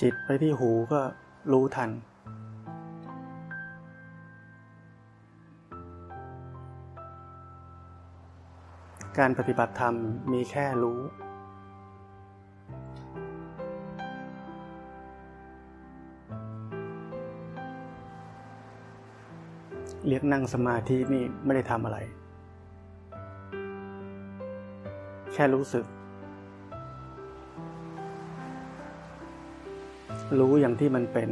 [0.00, 1.00] จิตไปที่หูก็
[1.52, 1.90] รู้ทัน
[9.18, 9.94] การปฏิบัติธรรม
[10.32, 11.00] มีแค่รู้
[20.06, 21.98] เรียกนั่งสมาธินี่ไม่ได้ทำอะไร
[25.32, 25.84] แค่รู้สึก
[30.36, 31.30] รู้อย่างที่มันเป็น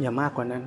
[0.00, 0.64] อย่ามากกว่านั้น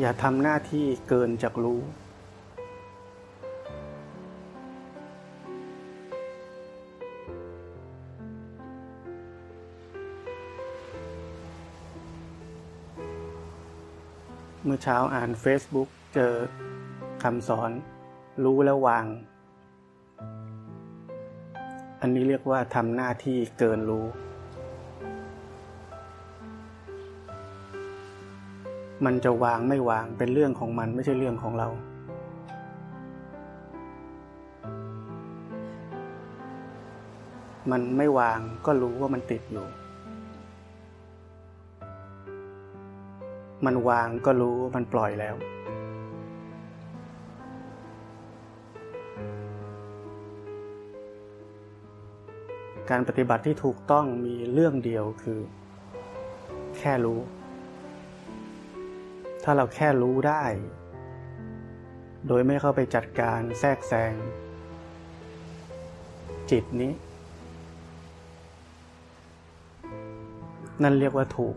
[0.00, 1.80] อย่าทำหน้าที่เกินจากรู้
[14.82, 16.34] เช้าอ่าน Facebook เจอ
[17.22, 17.70] คำสอน
[18.44, 19.06] รู้แล้ววาง
[22.00, 24.06] อันนี้เรียกว่าทำหน้าที่เกินรู้
[29.04, 31.68] มันจะวางไม่วางเป็นเรื่องของมันไม่ใช่เรื่องของเรา
[37.70, 39.66] มันไม่วางก็รู้ว่ามันติดอยู่
[43.66, 45.34] มันวางก็รู้มันปล่อยแล้ว
[52.90, 55.40] การปฏิบัติที่ถูกต้องมีเรื่องเดียวคือ
[56.78, 57.20] แค่รู้
[59.44, 60.44] ถ้าเราแค่รู้ได้
[62.28, 64.14] โดยไม่เข้าไปจัดการแทรกแซง
[66.50, 66.92] จิตนี้
[70.82, 71.56] นั่นเรียกว่าถูก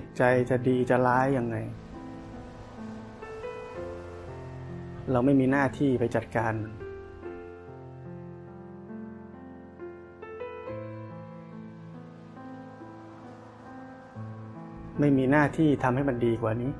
[0.00, 1.56] จิตใจจะดีจะร้ายยังไง
[5.10, 6.54] เราไม่มีหน้าที่ไปจัดการ
[15.00, 16.72] ไม่มีหน้าที่ทำให้มันดีกว่านี้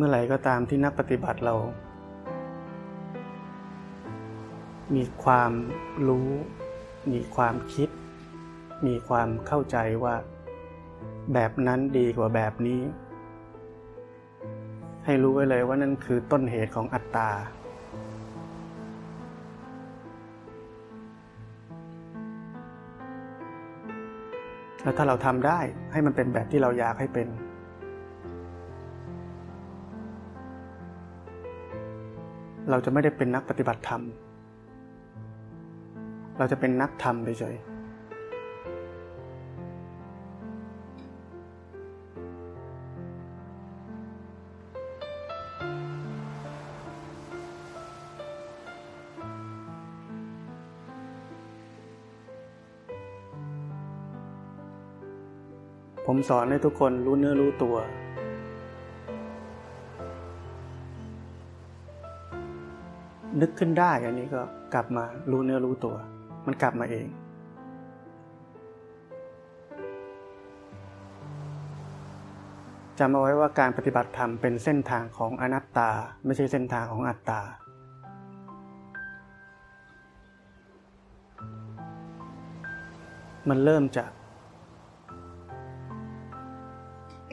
[0.00, 1.54] เมื่อไหร่ก็ตามที่นักปฏิบัติเรา
[4.94, 5.52] มีความ
[6.08, 6.30] รู้
[7.12, 7.88] มีความคิด
[8.86, 10.14] มีความเข้าใจว่า
[11.32, 12.80] แบบนั้นดีกว่าแบบนี้
[15.04, 17.30] ให้รู้ไว้เลยว่านั่นคือต้นเหตุของอัตตา
[24.82, 25.60] แล้วถ้าเราทำได้
[25.92, 27.28] ให้มันเป็นแบบที่เราอยากให้เป็น
[32.70, 34.02] เราจะไม่ได้เป็นนักปฏิบัติธรรม
[36.38, 37.56] เราจะเป็นนักธรรมไปเฉย
[56.06, 57.76] ผมสอนให้ทุกคนรู้เนื้อรู้ตัว
[63.40, 64.42] นึกขึ้นได้อันนี้ก็
[64.74, 65.96] กลับมารู้เนื้อรู้ตัว
[66.46, 67.08] มันกลับมาเอง
[72.98, 75.90] จำเอาไว้ว่าการปฏิบัติธรรมเป็นเส้นทางของอนัตตา
[76.24, 77.40] ไม่ใช่เส้นทางของอัตตา
[83.48, 84.10] มันเริ่มจาก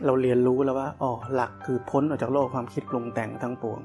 [0.06, 3.81] เราเรียนรู้แล้วว่าอ๋อหลักคือพ้นออกจากโลกความคิดปรุงแต่งทั้งปวง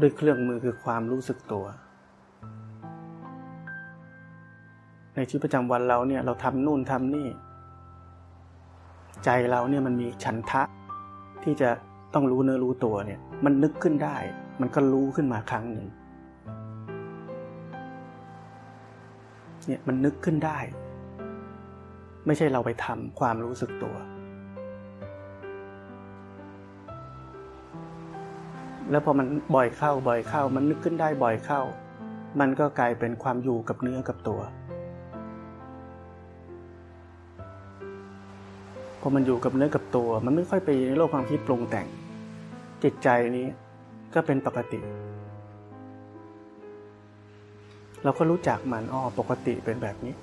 [0.00, 1.64] ด้วยเครื่องมือคือความรู้สึกตัว
[5.14, 7.28] ในชีวิตประจำวันเราเนี่ยเราทำนู่นทำนี่
[9.24, 10.62] ใจเราเนี่ยมันมีฉันทะ
[11.44, 11.70] ที่จะ
[12.14, 14.16] ต้องรู้เนื้อรู้ตัวเนี่ย มันนึกขึ้นได้
[14.60, 15.88] มันก็รู้ขึ้นมาครั้งหนึ่ง
[19.66, 20.58] เนี่ยมันนึกขึ้นได้
[22.26, 23.94] ไม่ใช่เราไปทำความรู้สึกตัว
[28.90, 31.60] แล้วพอมันบ่อยเข้าบ่อยเข้า มันนึกขึ้นได้บ่อยเข้า
[32.40, 34.40] มันก็กลายเป็นความอยู่กับเนื้อกับตัว
[39.00, 41.86] พอมันอยู่กับเนื้อกับตัว มันไม่ค่อยไปในโลกความคิดปรุงแต่ง
[42.82, 43.46] จิตใจนี้
[44.14, 44.80] ก็เป็นปกติ
[48.04, 50.14] เราก็รู้จักมันอ้อปกติเป็นแบบนี้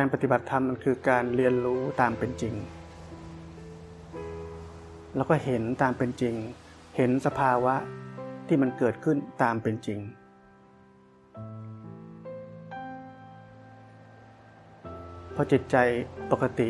[0.00, 2.54] การปฏิบัติธรรมมันคือการเรียนรู้ตามเป็นจริง
[5.16, 6.34] แล้วก็เห็นตามเป็นจริง
[6.96, 7.74] เห็นสภาวะ
[8.46, 9.98] ที่มันเกิดขึ้นตามเป็นจริง
[15.34, 15.76] พอจิตใจ
[16.32, 16.68] ปกติ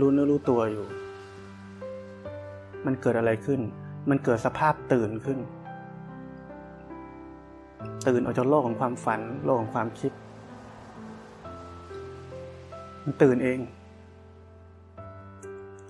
[0.00, 0.86] รู้เนื้อรู้ตัวอยู่
[2.86, 3.60] มันเกิดอะไรขึ้น
[4.10, 5.38] มันเกิดสภาพตื่นขึ้น
[8.08, 10.12] ตื่นออกจากโลกของความฝัน โลกของความคิด
[13.10, 13.58] มันตื่นเอง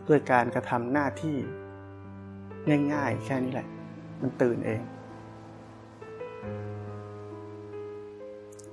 [0.09, 1.37] ด้วยการกระทำหน้าที่
[2.93, 3.69] ง่ายๆ แค่นี้แหละ
[4.23, 4.81] มันตื่นเอง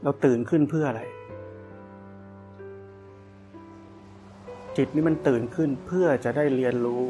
[0.03, 1.03] เราตื่นขึ้นเพื่ออะไร
[4.77, 7.03] จิตนี้มันตื่นขึ้นเพื่อจะได้เรียนรู้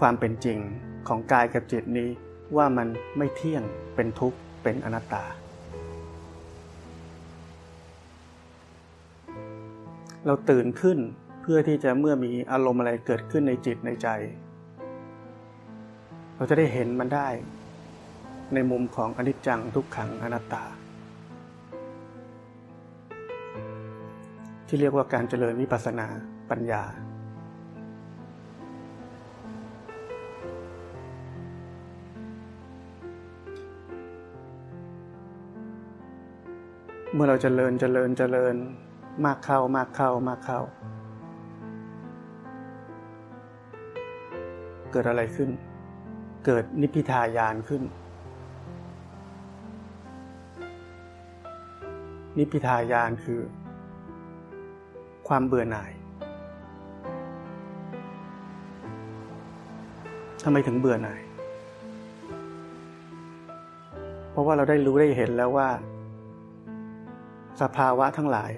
[0.00, 0.58] ความเป็นจริง
[1.08, 2.08] ของกายกับจิตนี้
[2.56, 3.62] ว่ามันไม่เที่ยง
[3.94, 5.24] เป็นทุกข์เป็นอนัตตา
[10.28, 10.98] เราตื่นขึ้น
[11.42, 14.08] เพื่อที่จะเมื่อมีอารมณ์อะไรเกิดขึ้นในจิตในใจ
[16.36, 17.28] เราจะได้เห็นมันได้
[18.54, 20.64] ในมุมของอนิจจังทุกขังอนัตตา
[24.66, 26.06] ที่เรียกว่าการเจริญวิปัสสนา
[26.50, 26.82] ปัญญา
[37.14, 38.56] เมื่อเราจเจริญเจริญเจริญ
[39.24, 40.60] มากเข้ามากเข้ามากเข้า
[44.92, 45.50] เกิดอะไรขึ้น
[46.46, 47.82] เกิดนิพพิทายานขึ้น
[52.38, 53.40] นิพพิทายานคือ
[55.28, 55.92] ความเบื่อหน่าย
[60.44, 61.20] ทำไมถึงเบื่อหน่าย
[64.30, 65.68] เพราะว่าเราได้รู้ได้เห็นแล้วว่า
[67.60, 68.52] สภาวะทั้งหลาย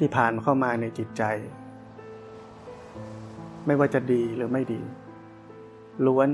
[0.00, 1.22] ที่ผ่านเข้ามาในจิตใจ
[3.66, 4.80] ไม่ว่าจะดีหรือไม่ดี
[6.06, 6.28] ล้วน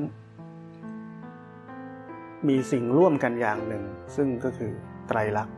[2.49, 3.85] มีสิ่งร่วมกันอย่างหนึ่ง
[4.17, 4.73] ซึ่งก็คือ
[5.09, 5.55] ไตรลักษณ์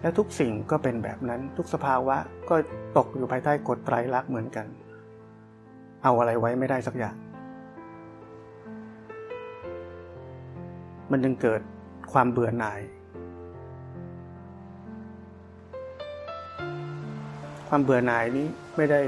[0.00, 2.16] และทุกสิ่งก็เป็นแบบนั้นทุกสภาวะ
[2.48, 2.56] ก็
[2.96, 4.66] ตกอยู่ภายใต้กฎไตรลักษณ์เหมือนกัน
[6.02, 7.16] เอาอะไรไว้ไม่ได้สักอย่าง
[11.10, 11.60] มันจึงเกิด
[12.12, 12.80] ความเบื่อหน่าย
[17.68, 18.46] ความเบื่อหน่ายนี้
[18.76, 19.00] ไม่ได้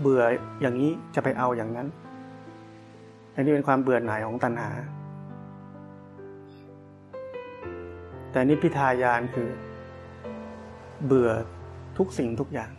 [0.00, 0.22] เบื่อ
[0.60, 1.88] อย่างนี้จะไปเอาอย่างนั้น
[3.34, 4.70] อันนี้เป็นความเบื่อหน่ายของตัณหา
[8.32, 9.50] แต่นิพพิทายานคือ
[11.06, 11.30] เบื่อ
[11.98, 12.70] ทุกสิ่งทุกอย่าง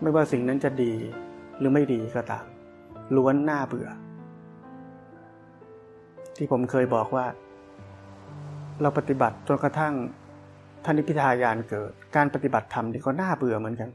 [0.00, 0.92] ไม่ว่าสิ่งนั้นจะดี
[1.58, 2.44] หรือไม่ดีก็ตาม
[3.16, 3.88] ล้วนหน้าเบื่อ
[6.36, 7.26] ที่ผมเคยบอกว่า
[8.82, 9.94] เราปฏิบัติจนกระทั่ง
[10.84, 13.90] ท่านิพิทายานเกิด การปฏิบัติธรรมนี่ก็น่าเบื่อเหมือนกัน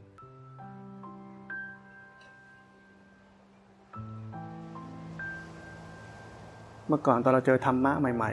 [6.86, 8.30] เมื่อก่อนตอนเราเจอธรรมะใหม่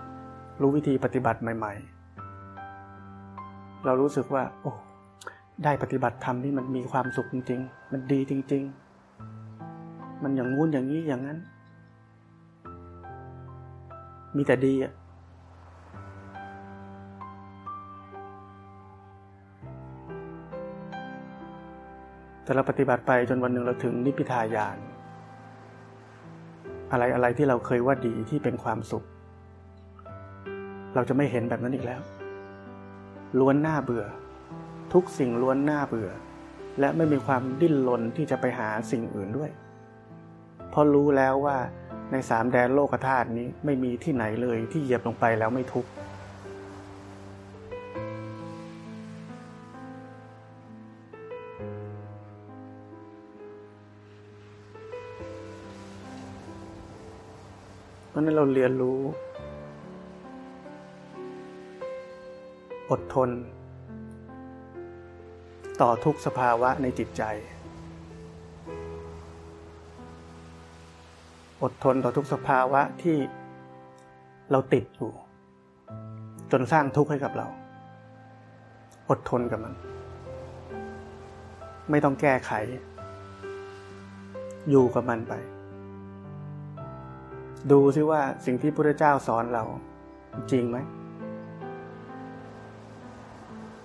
[0.00, 1.72] ๆ รู้วิธีปฏิบัติใหม่
[2.98, 4.72] ๆ เรารู้สึกว่า โอ้
[5.64, 8.62] ได้ปฏิบัติธรรมที่มันมีความสุขจริง ๆ มันดีจริง
[9.42, 11.38] ๆ มันอย่างงู้นอย่างนี้อย่างนั้น
[14.36, 14.92] มีแต่ดีอะ
[22.48, 24.78] แต่เราปฏิบัติไปจนวันหนึ่งเราถึงนิพพิทายาน
[26.92, 29.04] อะไรอะไรที่เราเคยว่าดีที่เป็นความสุข
[30.94, 32.00] เราจะไม่เห็นแบบนั้นอีกแล้ว
[33.38, 34.04] ล้วนหน้าเบื่อ
[34.92, 36.10] ทุกสิ่งล้วนหน้าเบื่อ
[36.80, 39.50] และไม่มีความดิ้นรนที่จะไปหาสิ่งอื่นด้วย
[40.70, 41.56] เพราะรู้แล้วว่า
[42.12, 45.90] ในสามแดนโลกธาตุนี้ไม่มีที่ไหนเลยที่เหยียบลงไปแล้วไม่ทุกข์
[58.28, 59.00] เพราะนั้เราเรียนรู้
[62.90, 63.30] อดทน
[65.80, 67.22] ต่อทุกสภาวะในจิตใจ
[71.62, 73.16] อดทนต่อทุกสภาวะที่
[74.50, 75.10] เราติดอยู่
[76.52, 77.46] จนสร้างทุกข์ให้กับเรา
[79.10, 79.74] อดทนกับมัน
[81.90, 82.52] ไม่ต้องแก้ไข
[84.70, 85.34] อยู่กับมันไป
[87.72, 89.64] ดูซิว่าสิ่งที่พระเจ้าสอนเรา
[90.50, 90.78] จริงไหม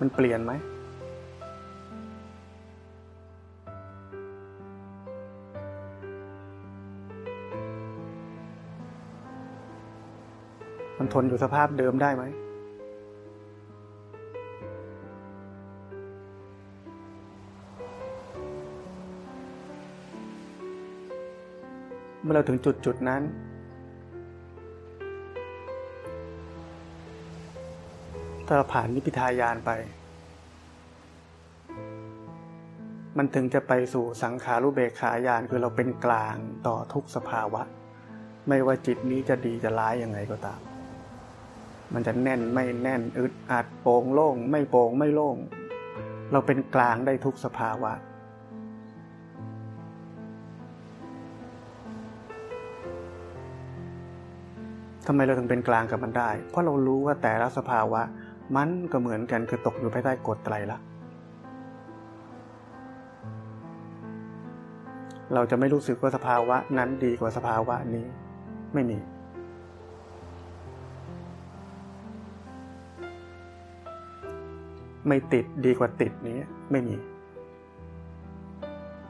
[0.00, 0.52] มันเปลี่ยนไหม
[10.98, 12.24] มันทนอยู่สภาพเดิมได้ไหม
[22.22, 23.22] เมื่อเราถึงจุดจุดนั้น
[28.46, 29.70] ถ้าเราผ่านนิพพิทายานไป
[33.18, 36.36] มันถึงจะไปสู่สังขารุเบกขายานคือเราเป็นกลาง
[36.66, 37.62] ต่อทุกสภาวะ
[38.48, 40.60] ไม่ว่าจิตนี้จะดีจะร้ายยังไงก็ตาม
[41.94, 45.36] มันจะแน่นไม่แน่นอึดอัดโป่งโล่ง ไม่โป่งไม่โล่ง
[46.32, 47.92] เราเป็นกลางได้ทุกสภาวะ
[55.06, 58.02] ทำไมเราถึงเป็นกลางกับมันได้ เพราะเรารู้ว่าแต่ละสภาวะ
[58.56, 60.86] มันก็เหมือนกันคือตกอยู่ภายใต้กฎไตรลักษณ์
[65.34, 68.06] เราจะไม่รู้สึกว่าสภาวะนั้นดีกว่าสภาวะนี้
[68.74, 68.98] ไม่มี
[75.08, 76.96] ไม่ติดดีกว่าติดนี้ไม่มี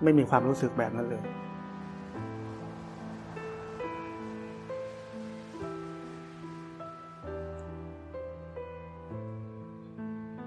[0.03, 1.23] ไม่มีความรู้สึกแบบนั้นเลย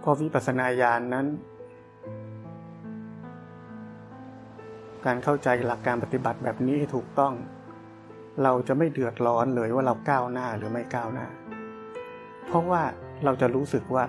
[0.09, 1.27] พอวิปัสสนาญาณนนั้น
[5.05, 7.33] การเข้าใจหลักการปฏิบัติแบบนี้ให้ถูกต้อง
[8.43, 11.27] เราจะไม่เดือดร้อนเลยว่าเราก้าวหน้าหรือไม่ก้าวหน้า
[12.47, 12.81] เพราะว่า
[13.23, 14.03] เราจะรู้สึกว่า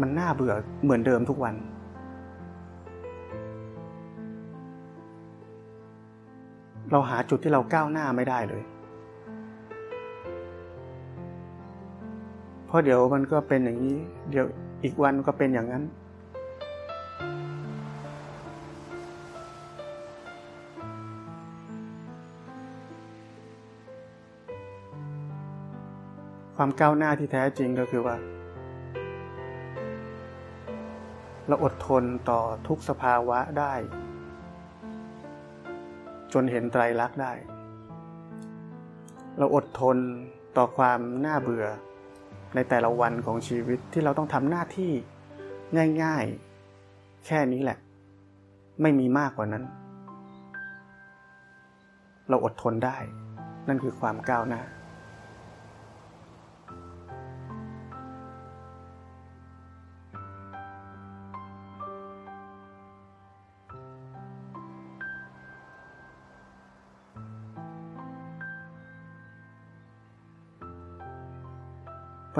[0.00, 1.54] มันน่าเบื่อเหมือนเดิมทุกวัน
[6.90, 8.62] เราหาจุดที่เราก้าวหน้าไม่ได้เลย
[12.74, 13.96] ราะเดี๋ยวมันก็เป็นอย่างนี้
[14.30, 14.46] เดี๋ยว
[14.84, 15.84] อีกวันก็เป็นอย่างนั้น
[26.56, 28.16] ความก้าวหน้าที่แท้จริงก็คือว่า
[31.48, 33.72] เราอดทนต่อทุกสภาวะได้
[36.32, 37.32] จนเห็นไตรลักษณ์ได้
[39.38, 39.96] เราอดทน
[40.56, 41.66] ต่อความน่าเบื่อ
[42.54, 44.92] ในแต่ละวันของชีวิตที่เราต้องทำหน้าที่
[46.02, 47.78] ง่ายๆ แค่นี้แหละ
[48.82, 49.64] ไม่มีมากกว่านั้น
[52.28, 52.98] เราอดทนได้
[53.68, 54.62] นั่นคือความก้าวหน้า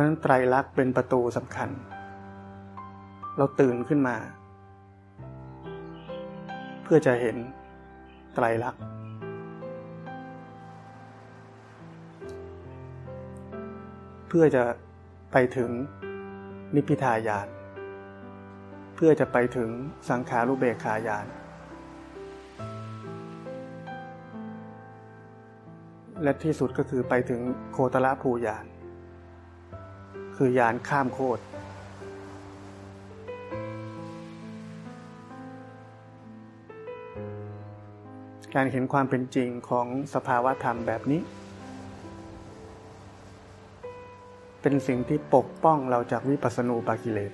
[0.05, 1.69] ะฉะนั้นไตรลักษณ์เป็นประตูสำคัญ
[3.37, 4.17] เราตื่นขึ้นมา
[6.83, 7.37] เพื่อจะเห็น
[8.35, 8.83] ไตรลักษณ์
[14.29, 14.65] เพื่อจะ
[15.33, 15.71] ไปถึง
[16.75, 17.49] นิพพิทายาน
[18.95, 19.69] เพื่อจะไปถึง
[20.11, 21.27] สังขารุเบกขายาน
[26.23, 27.41] และที่สุดก็คือไปถึง
[27.73, 28.74] โคตรภูยาน
[30.37, 31.43] คือยานข้ามโคตร
[38.55, 41.21] การเห็นความเป็นจริงของสภาวะธรรมแบบนี้
[44.63, 47.33] เป็นสิ่งที่ปกป้องเราจากวิปัสสนูปากิเลส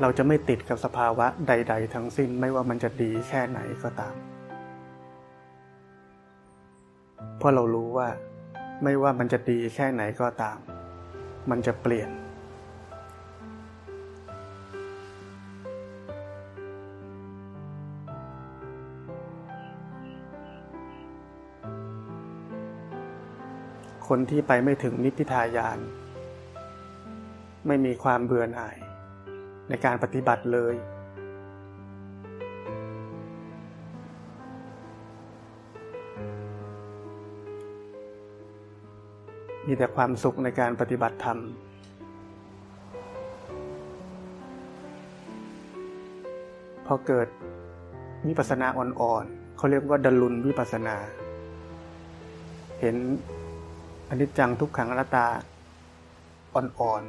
[0.00, 4.14] เราจะไม่ติดกับสภาวะใด ๆ ทั้งสิ้นไม่ว่ามันจะดีแค่ไหนก็ตาม
[7.38, 8.08] เพราะเรารู้ว่า
[8.82, 10.58] ไม่ว่ามันจะดีแค่ไหนก็ตาม
[11.50, 12.10] มันจะเปลี่ยน
[24.08, 25.78] คนที่ไปไม่ถึงนิพพิทายาน
[27.66, 28.76] ไม่มีความเบื่อหน่าย
[29.68, 30.74] ในการปฏิบัติเลย
[39.70, 41.38] มีแต่ความสุขในการปฏิบัติธรรม
[46.86, 47.28] พอเกิด
[48.26, 50.96] วิปัสนาอ่อนๆเขาเรียกว่าดลุนวิปัสสนา
[52.80, 52.96] เห็น
[54.08, 55.26] อนิจจังทุกขังอนัตตา
[56.54, 57.02] อ่อน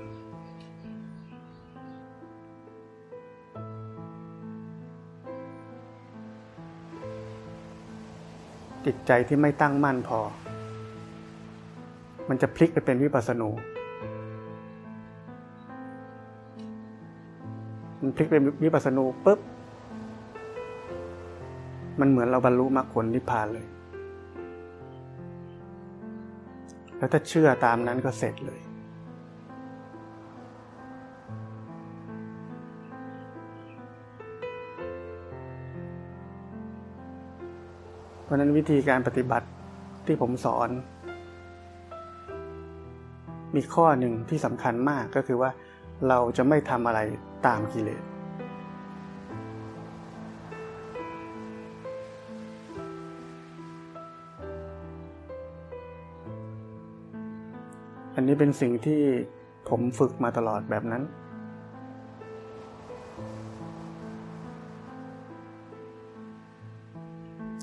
[8.79, 10.21] ๆจิตใจที่ไม่ตั้งมั่นพอ
[12.29, 13.49] มันจะพลิกไปเป็นวิปัสสนู
[18.01, 19.39] มันพลิกเป็นวิปัสสนูปุ๊บ
[21.99, 23.67] มันเหมือนเราบรรลุมรรคผลนิพพานเลย
[26.97, 28.61] แล้วถ้าเชื่อตามนั้นก็เสร็จเลย
[38.23, 39.47] เพราะนั้นวิธีการปฏิบัติ
[40.05, 40.69] ที่ผมสอน
[43.55, 45.51] มีข้อหนึ่งที่สำคัญมากก็คือว่า
[46.07, 46.99] เราจะไม่ทำอะไร
[47.47, 48.03] ตามกิเลส
[58.15, 59.01] อันนี้เป็นสิ่งที่
[59.69, 61.03] ผมฝึกมาตลอดแบบนั้น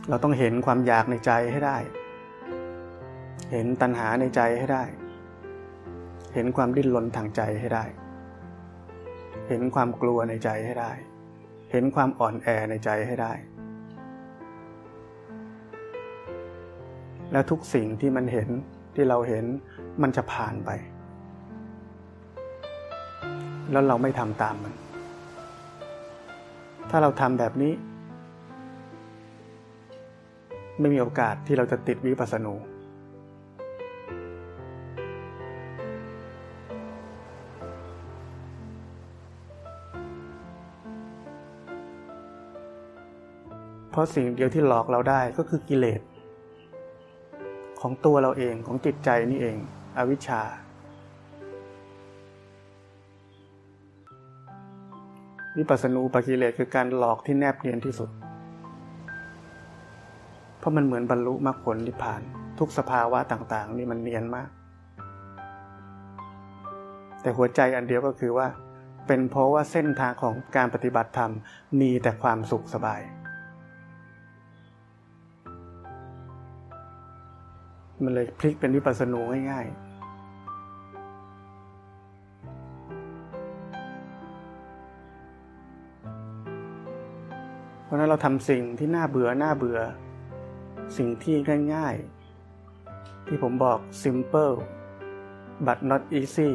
[0.08, 1.78] เราต้องเห็นความอยากในใจให้ได้
[3.52, 4.84] เห็นตัณหาในใจให้ได้
[6.38, 7.84] เห็นความดิ้นรนทางใจให้ได้
[9.48, 10.92] เห็นความกลัวในใจให้ได้
[11.72, 13.32] เห็นความอ่อนแอในใจให้ได้
[17.32, 18.48] แล้วทุกสิ่งที่มันเห็น
[18.94, 19.44] ที่เราเห็น
[20.02, 20.70] มันจะผ่านไป
[23.72, 24.74] แล้วเราไม่ทำตามมัน
[26.90, 27.72] ถ้าเราทำแบบนี้
[30.80, 32.54] ไม่มีโอกาสที่เราจะติดวิปัสสนู
[43.96, 46.00] ราะสิ่งเดียวที่หลอกเราได้ก็คือกิเลส
[47.80, 49.56] ของตัวเราเองของจิตใจนี่เอง
[49.96, 50.42] อวิชชา
[55.56, 58.10] วิปัสสนูปกิเลสคือการหลอกที่แนบเนียนที่สุด
[60.58, 62.22] เพราะมันเหมือนบรรลุมรรคผลนิพพาน
[62.58, 64.48] ทุกสภาวะต่างๆ นี่มันเนียนมาก
[67.20, 68.46] แต่หัวใจอันเดียวก็คือว่า
[69.06, 71.32] เป็นเพราะว่าเส้นทางของการปฏิบัติธรรม
[71.80, 73.02] มีแต่ความสุขสบาย
[78.04, 79.86] มันเลยพลิกเป็นวิปัสสนูง่ายๆ
[87.84, 89.78] เพราะนั้นเราทำสิ่งที่น่าเบื่อน่าเบื่อ
[90.96, 91.34] สิ่งที่
[91.74, 94.54] ง่ายๆ ที่ผมบอก simple
[95.66, 96.50] but not easy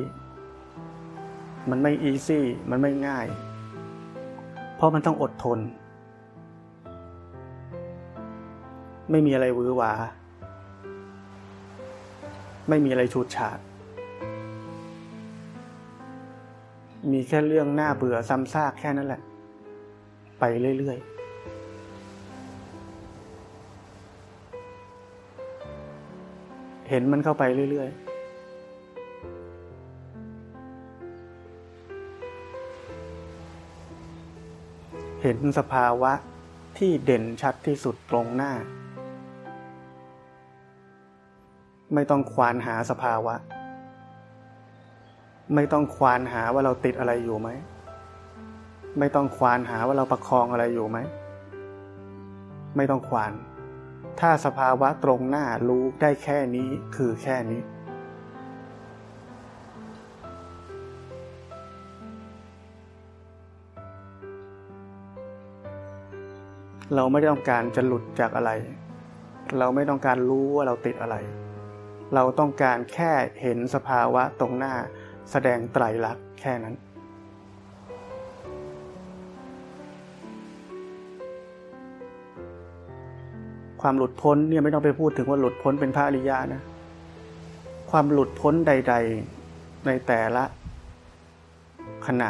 [1.69, 3.25] มันไม่ easy มันไม่ง่าย
[4.75, 5.59] เพราะมันต้องอดทน
[9.11, 9.93] ไม่มีอะไรวือหวา
[12.73, 13.59] ไม่มีอะไรชูดฉาด
[17.11, 19.21] มีแค่เรื่องหน้าเบื่อซ้ำซากแค่นั้นแหละ
[20.39, 20.43] ไป
[20.79, 21.11] เรื่อย ๆ
[26.89, 28.11] เห็นมันเข้าไปเรื่อย ๆ
[35.21, 36.11] เห็นสภาวะ
[36.77, 38.51] ที่เด่นชัดที่สุดตรงหน้า
[41.93, 43.35] ไม่ต้องควานหาสภาวะ
[45.55, 47.49] ไม่ต้องควานหาว่าเราติดอะไรอยู่ไหม
[48.99, 50.97] ไม่ต้องควานหาว่าเราประคองอะไรอยู่ไหม
[52.77, 53.31] ไม่ต้องควาน
[54.19, 57.61] ถ้าสภาวะตรงหน้ารู้ได้แค่นี้คือแค่นี้
[66.95, 68.51] เราไม่ได้ต้องการจะหลุดจากอะไร
[69.59, 71.15] เราไม่ต้องการรู้ว่าเราติดอะไร
[72.15, 74.73] เราต้องการแค่เห็นสภาวะตรงหน้า
[75.31, 76.75] แสดงไตรลักษณ์แค่นั้น
[83.81, 86.61] ความหลุดพ้นเนี่ยไม่ต้องไปพูดถึงว่าหลุดพ้นเป็นพระอริยะนะ
[87.91, 88.95] ความหลุดพ้นใด
[89.39, 90.43] ๆ ในแต่ละ
[92.07, 92.29] ขณะ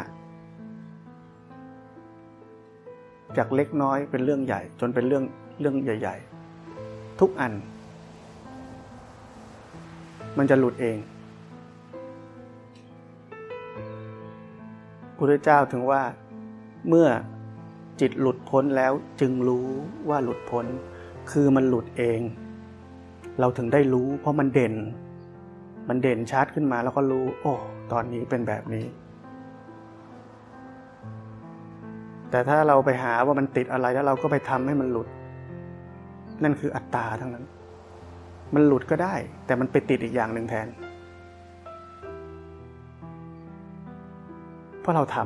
[3.37, 5.23] จากเล็กน้อยเป็นเรื่องใหญ่ จนเป็นเรื่อง
[5.59, 6.15] เรื่องใหญ่
[6.67, 7.53] ๆ ทุกอัน
[10.37, 10.97] มันจะหลุดเอง
[15.17, 16.01] พระเจ้าถึงว่า
[16.87, 17.07] เมื่อ
[18.01, 18.91] จิตหลุดพ้นแล้ว
[19.21, 19.67] จึงรู้
[20.09, 20.65] ว่าหลุดพ้น
[21.31, 22.19] คือมันหลุดเอง
[23.39, 24.73] เราถึงได้รู้เพราะมันเด่น
[25.89, 27.53] มันเด่นชัดขึ้นมาแล้วก็รู้ โอ้
[27.91, 28.85] ตอนนี้เป็นแบบนี้
[32.31, 35.07] แต่ถ้าเราไปหาว่ามันติดอะไรแล้วเราก็ไปทำให้มันหลุด
[36.43, 37.45] นั่นคืออัตตาทั้งนั้น
[38.53, 40.67] มันหลุดก็ได้ แต่มันไปติดอีกอย่างหนึ่งแทน
[44.81, 45.25] เพราะเราทำ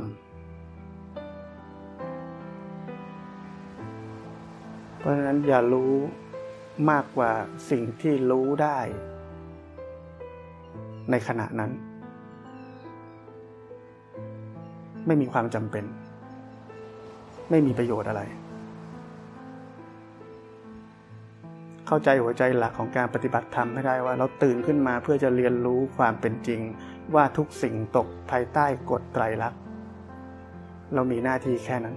[4.98, 5.94] เพราะฉะนั้นอย่ารู้
[6.92, 7.32] มากกว่า
[7.70, 8.80] สิ่งที่รู้ได้
[11.12, 11.72] ในขณะนั้น
[15.08, 15.86] ไม่มีความจำเป็น
[17.50, 18.22] ไม่มีประโยชน์อะไร
[21.88, 26.62] เข้าใจหัวใจหลักของการปฏิบัติธรรมให้ได้ว่า เราตื่นขึ้นมาเพื่อจะเรียนรู้ความเป็นจริง
[27.16, 29.60] ว่าทุกสิ่งตกภายใต้กฎไตรลักษณ์
[30.94, 31.96] เรามีหน้าที่แค่นั้น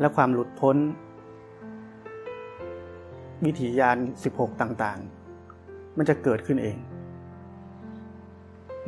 [0.00, 0.76] และความหลุดพ้น
[3.44, 3.98] วิถียาน
[4.30, 6.76] 16 ต่างๆ มันจะเกิดขึ้นเอง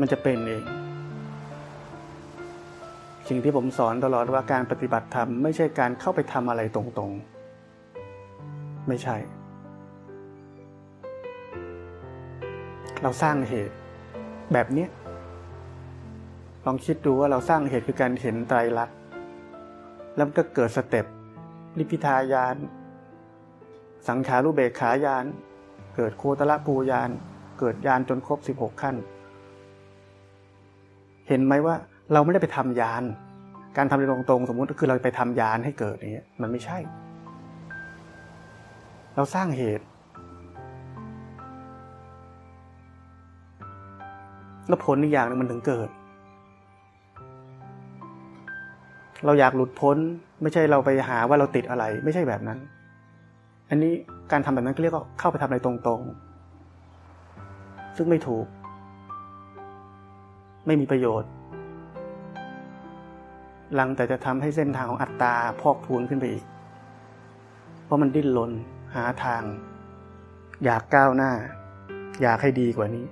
[0.01, 0.63] มันจะเป็นเอง
[3.29, 9.17] สิ่งที่ผมสอนตลอดว่าการปฏิบัติธรรมไม่ใช่การเข้าไปทำอะไรตรงๆ ไม่ใช่
[13.03, 13.75] เราสร้างเหตุ
[14.53, 14.87] แบบนี้
[16.67, 18.97] ลองคิดดูว่าเราสร้างเหตุคือการเห็นไตรลักษณ์
[20.17, 21.07] แล้วก็เกิดสเต็ป
[21.79, 22.57] นิพิทายาน
[24.09, 25.25] สังขารุเบกขายาน
[25.97, 27.11] เกิดโคตรปูยาน
[27.59, 28.97] เกิดยานจนครบสิบหกขั้น
[31.29, 31.77] เห็นไหมว่า
[32.13, 33.03] เราไม่ได้ไปทำยาน
[33.77, 36.79] การทำในตรงๆสมมุติก็คือเราไปทำยานให้เกิดอย่างเงี้ยมันไม่ใช่
[39.17, 39.85] เราสร้างเหตุ
[44.69, 45.89] แล้วผลอีกอย่างนึงมันถึงเกิด
[49.25, 49.97] เราอยากหลุดพ้น
[50.43, 52.59] ไม่ใช่เราไปหาว่าเราติดอะไร ไม่ใช่แบบนั้น
[53.71, 53.93] อันนี้
[54.33, 58.47] การทำแบบนั้นก็เรียกว่าเข้าไปทำอะไรตรงๆ ซึ่งไม่ถูก
[60.67, 61.31] ไม่มีประโยชน์
[63.79, 66.45] ลังแต่จะทำให้เส้นทางของอัตตาพอกพูนขึ้นไปอีก
[67.85, 68.53] เพราะมันดิ้นรน
[68.95, 69.43] หาทาง
[70.65, 71.33] อยากก้าวหน้า
[72.23, 73.07] อยากให้ดีกว่านี้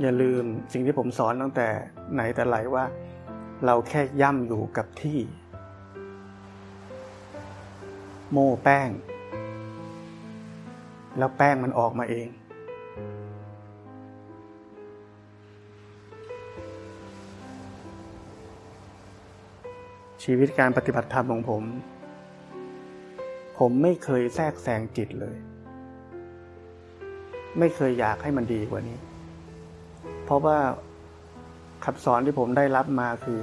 [0.00, 1.68] อย่าลืมสิ่งที่ผมสอนตั้งแต่
[2.14, 2.84] ไหนแต่ไรว่า
[3.66, 5.18] เราแค่ย่ำอยู่กับที่
[8.30, 8.90] โม่แป้ง
[11.18, 12.28] แล้วแป้งมันออกมาเอง
[20.22, 21.62] ชีวิตการปฏิบัติธรรมของผม
[23.58, 25.36] ผมไม่เคยแทรกแซงจิตเลย
[27.58, 28.98] ไม่เคยอยากให้มันดีกว่านี้
[30.24, 30.58] เพราะว่า
[31.84, 33.40] คำสอนที่ผมได้รับมาคือ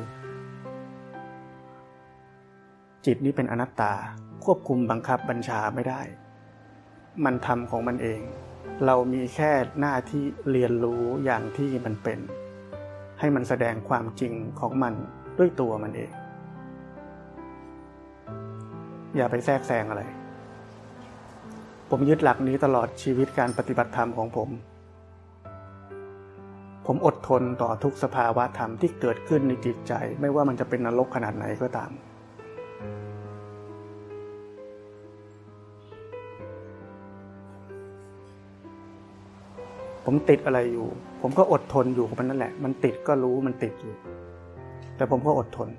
[3.06, 3.94] จิตนี้เป็นอนัตตา
[4.46, 6.02] ควบคุมบังคับบัญชาไม่ได้
[7.26, 8.22] มันทำของมันเอง
[8.86, 12.20] เรามีแค่หน้าที่เรียนรู้อย่างที่มันเป็น
[13.20, 14.94] ให้มันแสดงความจริงของมัน
[15.38, 16.12] ด้วยตัวมันเอง
[19.16, 20.04] อย่าไปแทรกแซงอะไร
[21.90, 24.50] ผมยึดหลักนี้ตลอดชีวิตการปฏิบัติธรรมของผม
[26.86, 31.92] ผมอดทนต่อทุกสภาวะธรรมที่เกิดขึ้นในจิตใจ ไม่ว่ามันจะเป็นนรกขนาดไหนก็ตาม
[40.06, 40.88] ผมติดอะไรอยู่
[41.22, 43.94] ผมก็อดทนอยู่กับมันนั่นแหละ มันติดก็รู้มันติดอยู่
[44.96, 45.70] แต่ผมก็อดทน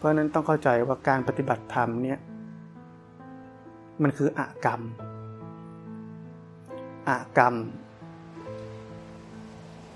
[0.00, 2.18] เพราะนั้นต้องเข้าใจว่าการปฏิบัติธรรมเนี่ย
[4.02, 4.80] มันคืออากรรม
[7.08, 7.54] อากรรม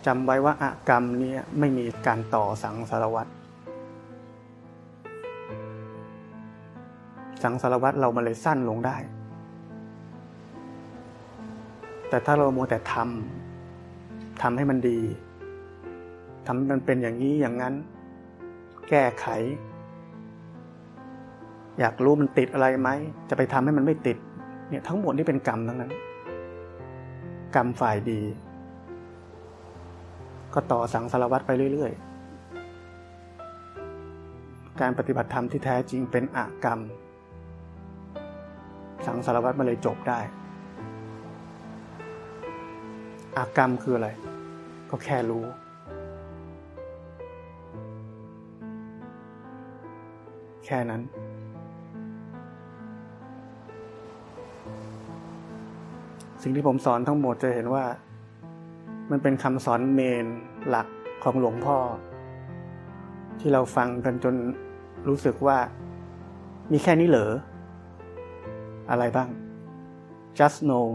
[0.06, 3.30] จำไว้ว่าอากรรมนี้ไม่มีการต่อสังสารวัตร
[7.42, 8.96] สังสารวัตรเรามาเลยสั้นลงได้
[12.08, 14.98] แต่ถ้าเราโมแต่ทำทำให้มันดี
[16.46, 17.74] ทำให้มันเป็นอย่างนี้อย่างนั้น
[18.88, 19.26] แก้ไข
[21.80, 22.90] อยากรู้มันติดอะไรไหม
[23.28, 24.16] จะไปทำให้มันไม่ติด
[24.68, 25.92] เนี่ยทั้งหมดนี่เป็นกรรมทั้งนั้น
[27.54, 28.20] กรรมฝ่ายดี
[30.54, 36.80] ก็ต่อสังสารวัตรไปเรื่อยๆ การปฏิบัติธรรมที่แท้จริงเป็นอากรรม
[39.06, 40.20] สังสารวัตรมาเลยจบได้
[43.36, 44.08] อากรรมคืออะไร
[44.90, 45.44] ก็แค่รู้
[50.64, 51.02] แค่นั้น
[56.46, 57.84] สิ่งที่ผมสอนทั้งหมดจะเห็นว่า
[59.10, 60.26] มันเป็นคำสอนเมน
[60.68, 60.86] หลัก
[61.22, 61.76] ของหลวงพ่อ
[63.40, 64.34] ที่เราฟังกันจน
[65.08, 65.58] รู้สึกว่า
[66.72, 67.32] มีแค่นี้เหรอ
[68.90, 69.28] อะไรบ้าง
[70.38, 70.86] just know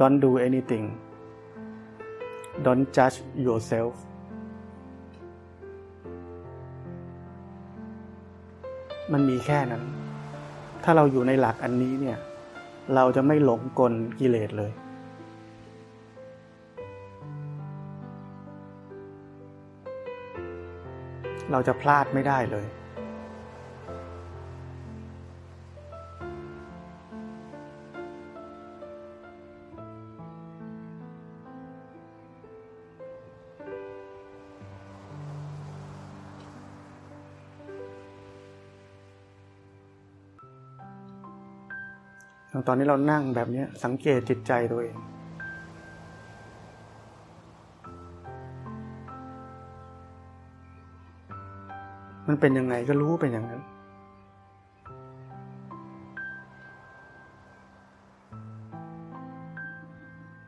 [0.00, 0.86] don't do anything
[2.64, 3.94] don't judge yourself
[9.12, 9.82] มันมีแค่นั้น
[10.84, 12.18] ถ้าเราอยู่ในหลักอันนี้เนี่ย
[12.94, 14.72] เราจะไม่หลงกลกิเลสเลย
[21.52, 22.66] เราจะพลาดไม่ได้เลย
[42.70, 44.96] อนนี้เรานั่งแบบนี้สังเกตจิตใจตัวเอง
[52.28, 53.60] มันเป็นยังไงก็รู้เป็นอย่างนั้น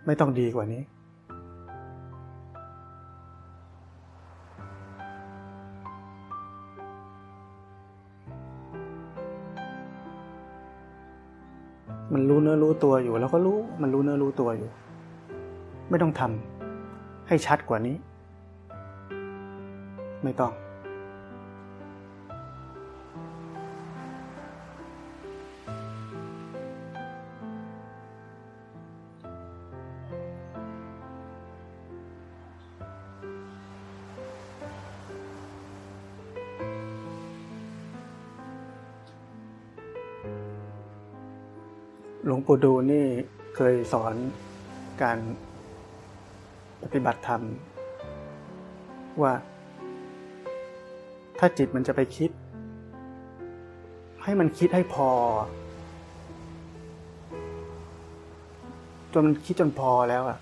[0.07, 0.83] ไม่ต้องดีกว่านี้
[12.53, 14.71] นื้อรู้ตัวอยู่แล้วก็รู้มันรู้เนื้อรู้ตัวอยู่
[15.91, 17.97] ไม่ต้องทำให้ชัดกว่านี้
[20.23, 20.53] ไม่ต้อง
[42.27, 43.07] หลวงปู่ดูนี่
[43.57, 44.15] เคยสอน
[45.03, 45.19] การ
[46.83, 47.43] ปฏิบัติธรรม
[49.23, 49.33] ว่า
[51.39, 52.31] ถ้าจิตมันจะไปคิด
[54.23, 55.11] ให้มันคิดให้พอ
[59.13, 60.39] จนมันคิดจนพอแล้วอะ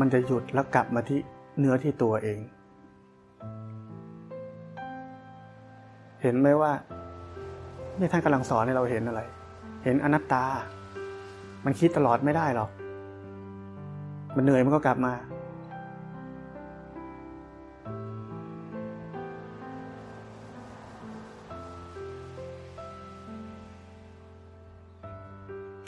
[0.00, 1.18] มันจะหยุดแล้วกลับมาที่
[1.58, 2.40] เนื้อที่ตัวเอง
[6.22, 6.72] เห็นไหมว่า
[7.98, 9.20] นี่ท่านกำลังสอนให้เราเห็นอะไร
[9.84, 10.44] เห็นอนัตตา
[11.64, 12.70] มันคิดตลอดไม่ได้หรอก
[14.36, 15.12] มันเหนื่อยมันก็กลับมา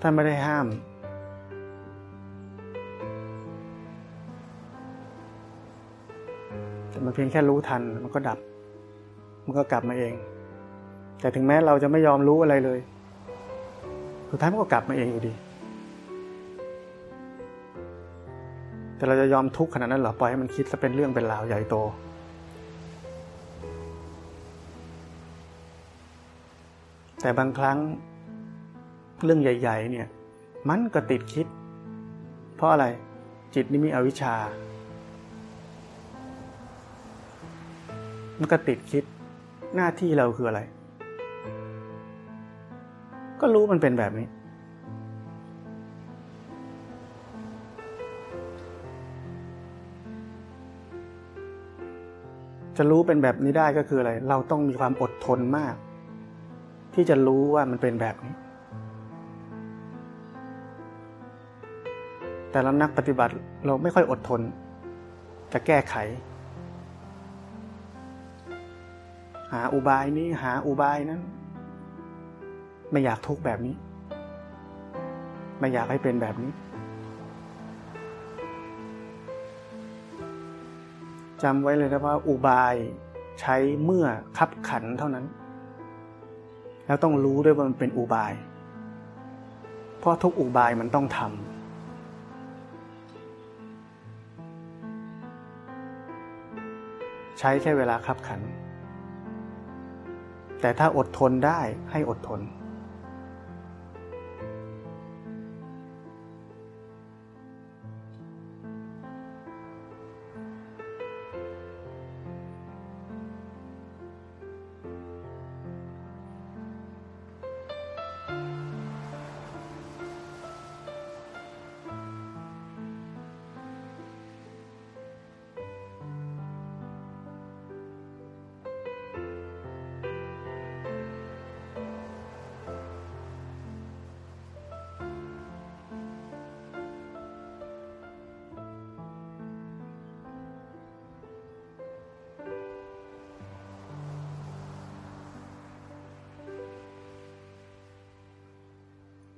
[0.04, 0.66] ถ้าไม่ได้ห้าม
[6.90, 8.38] แต่มันเพียงแค่รู้ทัน มันก็ดับ
[9.44, 10.14] มันก็กลับมาเอง
[11.20, 12.78] แต่ถึงแม้เราจะไม่ยอมรู้อะไรเลย
[14.30, 15.32] สุดท้ายมันก็กลับมาเองอยู่ดี
[19.02, 21.76] แต่เราจะยอมทุกข์ขนาดนั้นเหรอปล่อยให้มันคิดแล้วเป็นเรื่องเป็นราวใหญ่โต
[27.20, 27.78] แต่บางครั้ง
[29.24, 30.08] เรื่องใหญ่ ๆ เนี่ย
[30.68, 31.46] มันก็ติดคิด
[32.56, 32.86] เพราะอะไร
[33.54, 34.34] จิตนี่มีอวิชชา
[38.38, 39.04] มันก็ติดคิด
[39.74, 40.60] หน้าที่เราคืออะไร
[43.40, 44.28] ก็รู้มันเป็นแบบนี้
[52.76, 55.74] จะรู้เป็นแบบนี้ได้ก็คืออะไร เราต้องมีความอดทนมาก
[56.94, 58.34] ที่จะรู้ว่ามันเป็นแบบนี้
[62.50, 63.34] แต่เรานักปฏิบัติ
[63.66, 64.40] เราไม่ค่อยอดทน
[65.52, 65.94] จะแก้ไข
[69.52, 71.20] หาอุบายนี้หาอุบายนั้น
[72.90, 73.74] ไม่อยากทุกแบบนี้
[75.60, 76.52] ไม่อยากให้เป็นแบบนี้
[81.44, 82.74] จำไว้เลยนะว่าอุบาย
[83.40, 84.06] ใช้เมื่อ
[84.38, 85.24] คับขันเท่านั้น
[86.86, 88.32] แล้วต้องรู้ด้วยว่ามันเป็นอุบาย
[89.98, 91.30] เพราะทุกอุบายมันต้องทำ
[97.38, 98.40] ใช้แค่เวลาคับขัน
[100.60, 102.40] แต่ถ้าอดทนได้ให้อดทน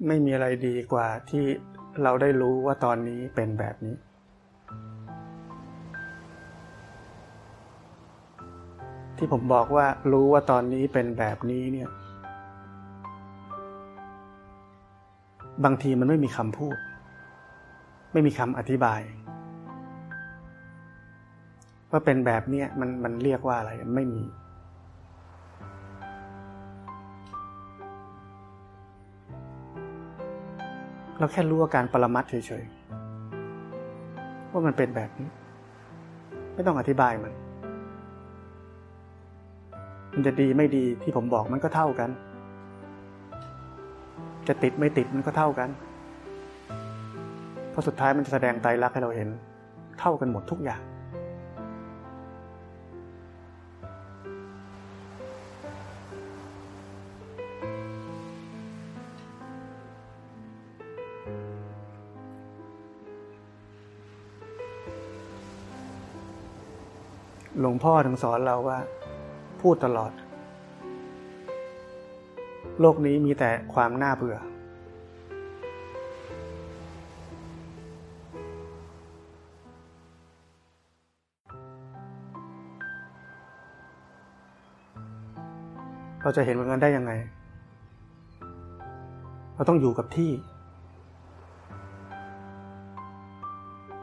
[0.07, 1.45] ไม่มีอะไรดีกว่าที่
[2.03, 3.97] เราได้รู้ว่าตอนนี้เป็นแบบนี้
[9.17, 11.89] ที่ผมบอกว่ารู้ว่าตอนนี้เป็นแบบนี้เนี่ย
[15.65, 16.77] บางทีมันไม่มีคำพูด
[18.13, 19.01] ไม่มีคำอธิบาย
[21.91, 24.23] ว่าเป็นแบบนี้มันมันเรียกว่าอะไรไม่มี
[31.19, 35.29] เราแค่รู้อาการปรมัดเฉยๆ ว่ามันเป็นแบบนี้
[36.55, 37.33] ไม่ต้องอธิบายมัน
[40.13, 42.11] มันจะดีไม่ดีที่ผมบอกมันก็เท่ากัน
[44.49, 45.69] จะติดไม่ติดมันก็เท่ากัน
[47.71, 49.29] เพราะสุดท้ายมันจะแสดงไตรลักษณ์ให้เราเห็น
[50.01, 50.81] เท่ากันหมดทุกอย่าง
[67.67, 68.79] หลวงพ่อถึงสอนเราว่า
[69.61, 70.13] พูดตลอด
[72.81, 74.37] โลกนี้มีแต่ความน่าเบื่อ
[86.23, 87.13] เราจะเห็นมันกันได้ยังไง
[89.55, 90.31] เราต้องอยู่กับที่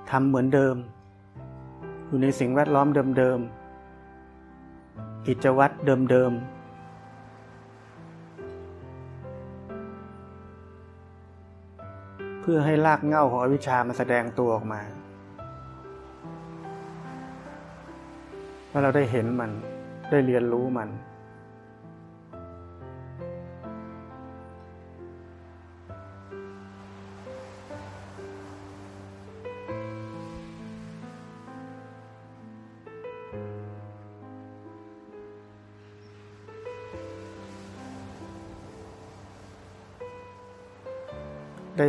[0.10, 0.76] ทำเหมือนเดิม
[2.12, 6.62] อยู่ในสิ่งแวดล้อมเดิมๆ กิจวัตรเดิมๆ
[12.42, 14.82] เพื่อให้ลากเง่าของอวิชามาแสดงตัวออกมา
[18.68, 19.52] เมื่อเราได้เห็นมัน
[20.12, 20.90] ได้เรียนรู้มัน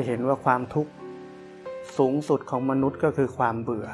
[0.07, 0.93] เห็นว่าความทุกข์
[1.99, 3.89] สูงสุดของมนุษย์ก็คือความเบื่อ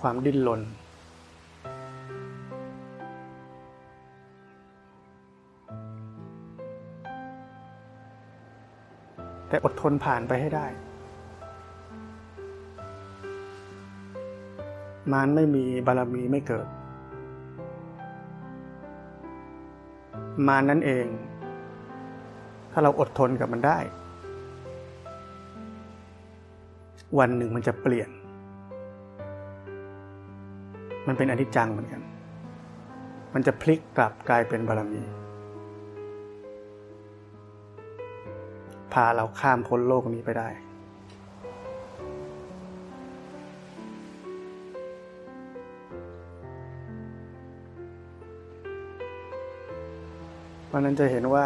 [0.00, 0.62] ความดิ้นรน
[9.48, 10.66] แต่อดทนผ่านไปให้ได้
[15.12, 16.66] มารไม่มีบารมีไม่เกิด
[20.46, 21.06] มานั่นเอง
[22.72, 23.78] ถ้าเราอดทนกับมันได้
[27.18, 28.10] วันหนึ่งมันจะเปลี่ยน
[31.06, 32.02] มันเป็นอนิจจังเหมือนกัน
[33.34, 35.02] มันจะพลิกกลับกลายเป็นบารมี
[38.92, 40.48] พาเราข้ามพ้นโลกนี้ไปได้
[50.78, 51.44] ราะนั้นจะเห็นว่า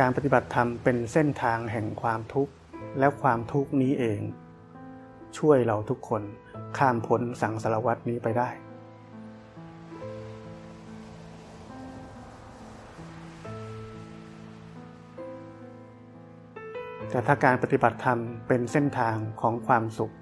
[0.00, 2.52] การปฏิบัติธรรมเป็นเส้นทางแห่งความทุกข์
[2.98, 4.20] และความทุกข์นี้เอง
[5.38, 6.22] ช่วยเราทุกคน
[6.78, 8.48] ข้ามพ้นสังสารวัตนี้ไปได้
[17.10, 20.14] แต่ถ้าการปฏิบัติธรรมเป็นเส้นทางของความสุข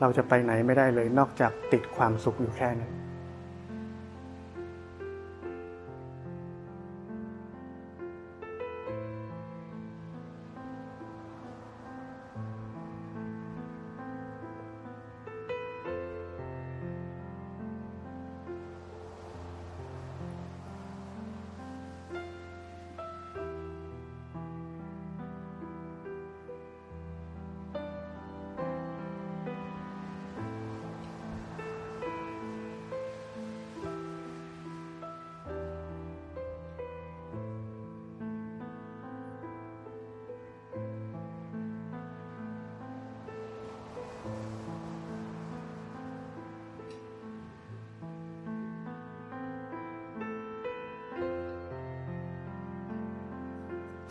[0.00, 3.05] เราจะไปไหนไม่ได้เลยนอกจากติดความสุขอยู่แค่นั้น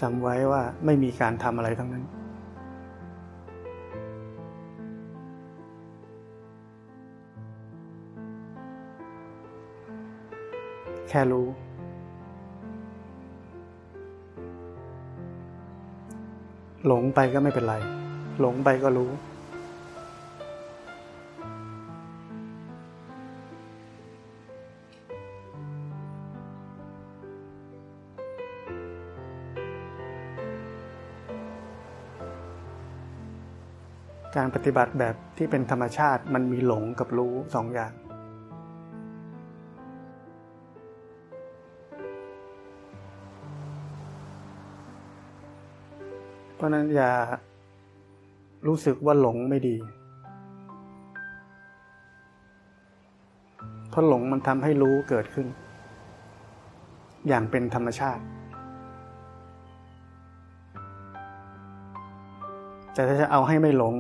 [0.08, 2.04] จำไว้ว่าไม่มีการทำอะไรทั้งนั้น
[11.10, 11.48] แค่รู้
[16.88, 17.76] หลงไปก็ไม่เป็นไร
[18.40, 19.10] หลงไปก็รู้
[34.38, 37.94] การปฏิบัติแบบที่เป็นธรรมชาติมันมีหลงกับรู้สองอย่าง
[46.56, 47.12] เพราะนั้นอย่า
[48.68, 49.78] รู้สึกว่าหลงไม่ดี
[53.90, 55.48] เพราะหลงมันทำให้รู้เกิดขึ้น
[57.28, 58.24] อย่างเป็นธรรมชาติ
[62.94, 63.96] แต่ถ้าจะเอาให้ไม่หลง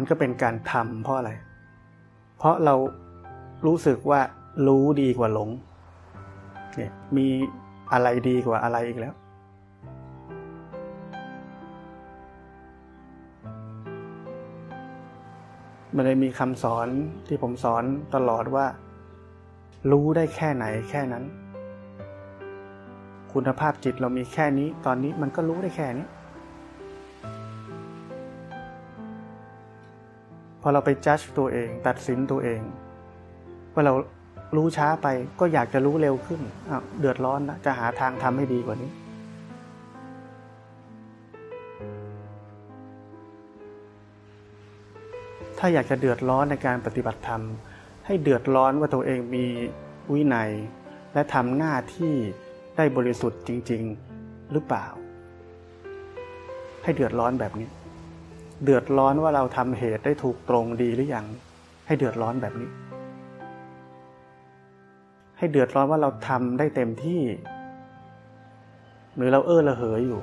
[0.00, 1.30] มันก็เป็นการทำเพราะอะไร
[2.38, 2.74] เพราะเรา
[3.66, 4.20] รู้สึกว่า
[4.66, 5.50] รู้ดีกว่าหลง
[6.76, 7.26] เนี่ยมี
[7.92, 9.14] อะไรดีกว่าอะไรอีกแล้ว
[15.94, 16.88] มันเลยมีคำสอน
[17.26, 17.84] ที่ผมสอน
[18.14, 18.66] ตลอดว่า
[19.90, 21.24] รู้ได้แค่ไหนแค่นั้น
[23.32, 26.06] คุณภาพจิตเรามีแค่นี้ ตอนนี้มันก็รู้ได้แค่นี้
[30.62, 32.60] พอเราไปจัดตัวเอง ตัดสินตัวเอง
[33.74, 33.94] ว่าเรา
[34.56, 35.06] รู้ช้าไป
[35.40, 36.40] ก็อยากจะรู้เร็วขึ้น
[37.00, 38.90] เดือดร้อนนะจะหาทางทำให้ดีกว่านี้
[45.58, 47.42] ถ้าอยากจะเดือดร้อนในการปฏิบัติธรรม
[48.06, 49.44] ให้เดือดร้อนว่าตัวเองมี
[50.12, 50.50] วินัย
[51.14, 52.14] และทำหน้าที่
[52.76, 53.82] ได้บริสุทธิ์จริง
[54.16, 54.86] ๆ หรือเปล่า
[56.82, 57.68] ให้เดือดร้อนแบบนี้
[58.64, 61.26] เดือดร้อนว่าเราทำเหตุได้ถูกตรงดีหรือยัง
[61.86, 62.70] ให้เดือดร้อนแบบนี้
[65.38, 67.22] ให้เดือดร้อนว่าเราทำได้เต็มที่
[69.16, 70.22] หรือเราเอ้อระเหยอยู่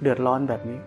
[0.00, 0.80] เดือดร้อนแบบนี้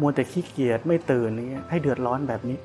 [0.00, 2.58] มัวแต่ขี้เกียจไม่ตื่นนี้ให้เดือดร้อนแบบนี้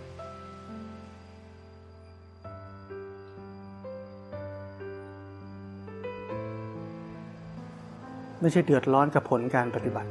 [8.41, 10.09] ไม่ใช่เดือดร้อนกับผลการปฏิบัติ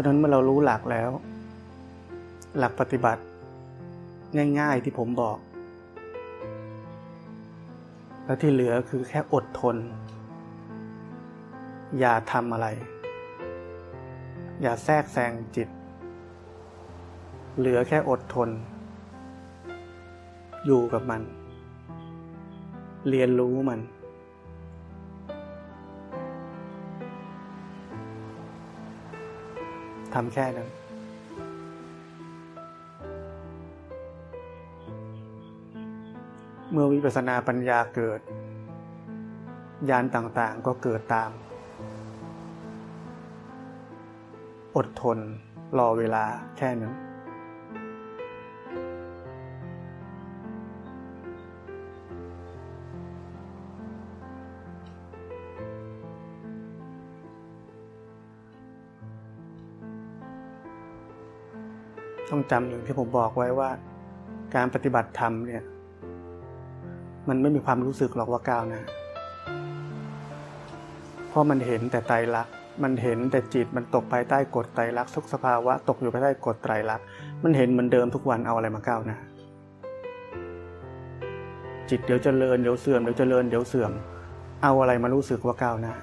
[0.00, 1.10] ราะนั้นเมื่อเรารู้หลักแล้ว
[2.58, 3.22] หลักปฏิบัติ
[4.60, 5.38] ง่าย ๆที่ผมบอก
[8.24, 9.76] แล้วที่เหลือคือแค่อดทน
[11.98, 12.66] อย่าทำอะไร
[14.62, 15.68] อย่าแทรกแซงจิต
[17.58, 18.48] เหลือแค่อดทน
[20.66, 21.22] อยู่กับมัน
[23.08, 23.80] เรียนรู้มัน
[30.14, 30.68] ทำแค่นั้น
[36.70, 38.20] เมื่อวิปัสสนาปัญญาเกิด
[39.90, 41.30] ญาณต่างๆก็เกิดตาม
[44.76, 45.18] อดทน
[45.78, 46.24] รอเวลา
[46.56, 46.94] แค่นั้น
[62.40, 63.70] ต้องจำอย่างที่ผมบอกไว้ว่า
[64.54, 65.62] การปฏิบัติธรรมเนี่ย
[67.28, 68.80] มันไม่มีความรู้สึกหรอกว่าก้าวหน้า
[71.28, 77.06] เพราะมันเห็นแต่ไตรลักษณ์มันเห็นแต่จิตมันตกภายใต้กฎไตรลักษณ์ทุกสภาวะตกอยู่ภายใต้กฎไตรลักษณ์
[77.44, 79.18] มันเห็นเหมือนเดิมทุกวันเอาอะไรมาก้าวหน้า
[81.90, 83.92] จิตเดี๋ยวจเจริญเดี๋ยวเสื่อมเดี๋ยวเจริญเดี๋ยวเสื่อม
[84.62, 85.94] เอาอะไรมารู้สึกว่าก้าวหน้า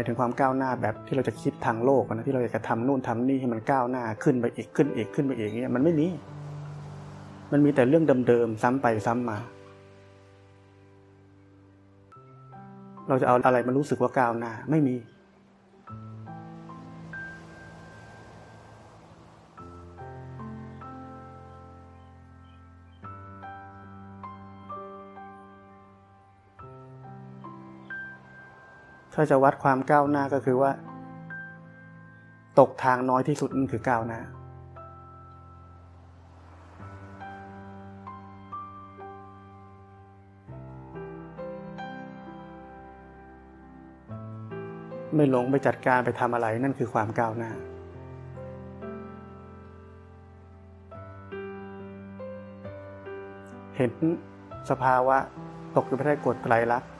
[0.00, 6.06] ายถึงความก้าวหน้าแบบที่เราจะคิดทางโลกนะที่เราอยากจะทำนู่นทำนี่ให้มันก้าวหน้าขึ้นไปอีกขึ้นอีกขึ้นไปอีกเนี่ยมันไม่มี
[7.52, 9.38] มันมีแต่เรื่องเดิมๆซ้ำไปซ้ำมา
[13.08, 14.94] เราจะเอาอะไรมารู้สึกว่าก้าวหน้าไม่มี
[29.22, 30.72] ถ้าจะวัดความก้าวหน้าก็คือว่า
[32.58, 34.20] ตกทางน้อยที่สุดนั่นคือก้าวหน้า
[45.14, 47.50] ไม่หลงไปจัดการไปทำอะไรนั่นคือความก้าวหน้า
[53.76, 53.92] เห็น
[54.70, 55.16] สภาวะ
[55.76, 56.90] ตกอยู่ภายใต้กฎไตรลักษณ์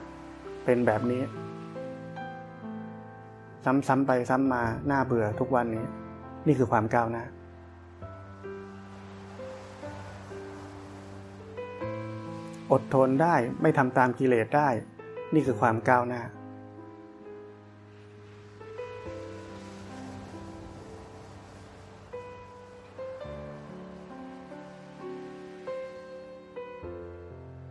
[0.64, 1.23] เป็นแบบนี้
[3.64, 5.84] ซ้ำๆไปซ้ำมาหน้าเบื่อทุกวันนี้
[6.46, 7.24] นี่คือความก้าวหน้า
[12.72, 14.68] อดทนได้ไม่ทำตามกิเลสได้
[15.34, 16.22] นี่คือความก้าวหน้า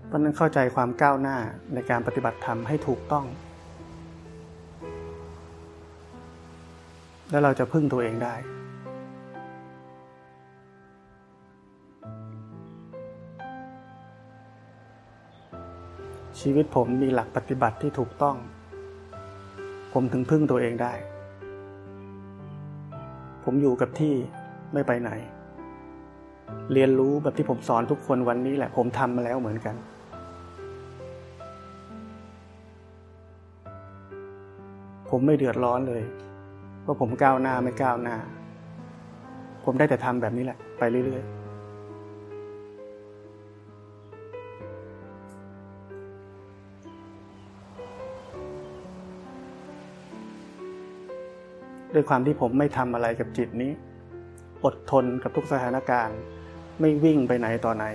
[0.08, 1.38] เพราะนั้นเข้าใจความก้าวหน้า
[1.74, 3.26] ในการปฏิบัติธรรมให้ถูกต้อง
[7.32, 8.36] แล้วเราจะพึ่งตัวเองได้
[16.40, 18.36] ชีวิตผมมีหลักปฏิบัติที่ถูกต้อง
[19.94, 20.94] ผมถึงพึ่งตัวเองได้
[23.44, 24.14] ผมอยู่กับที่
[24.74, 25.12] ไม่ไปไหน
[26.74, 29.76] เรียนรู้แบบที่ผมสอนทุกคนวันนี้แหละ ผมทำมาแล้วเหมือนกัน
[35.10, 36.04] ผมไม่เดือดร้อนเลย
[36.92, 38.18] ว่าผมก้าวหน้าไม่ก้าวหน้า
[39.66, 41.40] ผมได้แต่ทำแบบนี้แหละ ไปเรื่อย ๆ
[51.94, 53.72] ด้วยความที่ผมไม่ทำอะไรกับจิตนี้
[54.64, 56.20] อดทนกับทุกสถานการณ์
[56.80, 57.86] ไม่วิ่งไปไหนต่อไหน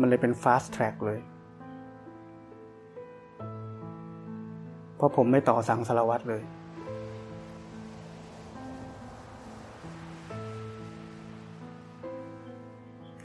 [0.00, 1.20] มันเลยเป็น fast track เลย
[5.00, 6.42] เพราะผมไม่ต่อสังสารวัตรเลย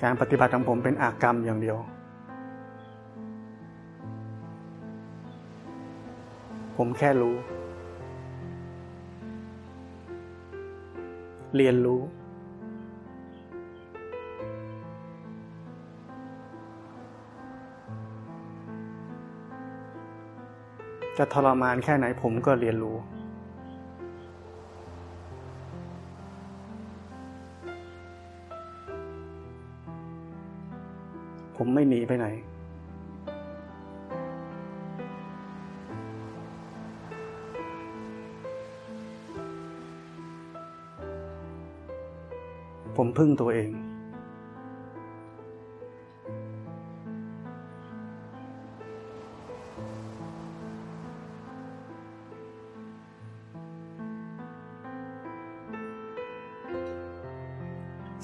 [0.03, 1.77] การปฏิบัติของผมเป็นอากรรมอย่างเดียว
[6.77, 7.35] ผมแค่รู้
[11.55, 11.99] เรียนรู้
[21.17, 22.97] จะทรมานแค่ไหนผมก็เรียนรู้
[31.55, 32.27] ผมไม่หนีไปไหน
[42.95, 43.69] ผมพึ่งตัวเอง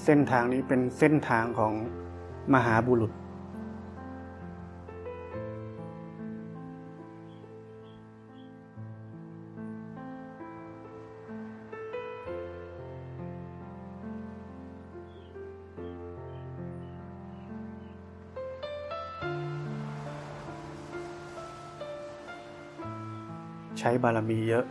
[0.04, 1.72] เส้นทางนี้เป็นเส้นทางของ
[2.54, 3.12] มหาบุรุษ
[23.78, 24.64] ใช้บารมีเยอะ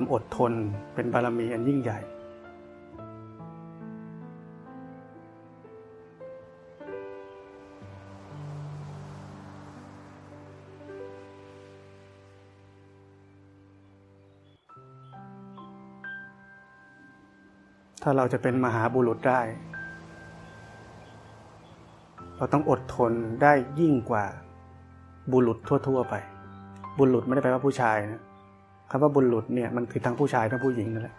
[0.00, 0.52] ความอดทน
[0.94, 1.98] เป็นบารมีอันยิ่งใหญ่
[18.02, 19.40] ถ้าเราจะเป็นมหาบุรุษได้
[22.36, 24.24] เราต้องอดทนได้ยิ่งกว่า
[25.32, 26.14] บุรุษทั่ว ๆ ไป
[26.98, 28.29] บุรุษไม่ได้แปลว่าผู้ชายนะ
[28.90, 31.16] คำว่าบุญหลุดเนี่ยมันคือทั้งผู้ชายทั้งผู้หญิงนั่นแหละ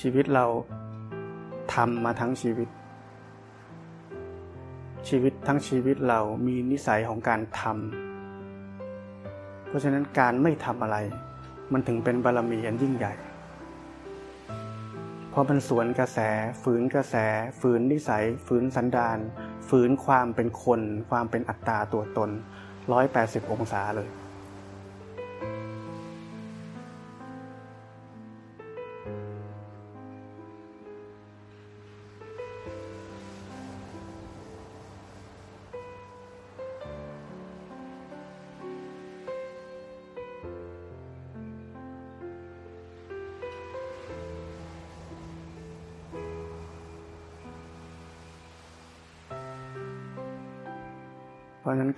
[0.00, 0.46] ชีวิตเรา
[1.74, 2.68] ทำมาทั้งชีวิต
[5.08, 10.96] ชีวิตทั้งชีวิตเรามีนิสัยของการทำเพราะฉะนั้นการไม่ทำอะไร
[11.72, 13.14] มันถึงเป็นบารมีอันยิ่งใหญ่
[15.30, 16.18] เพราะมันสวนกระแส
[16.62, 17.16] ฝืนกระแส
[17.60, 19.18] ฝืนนิสัย ฝืนสันดาน
[19.68, 22.30] ฝืนความเป็นคน ความเป็นอัตตาตัวตน
[22.90, 24.08] 180 องศาเลย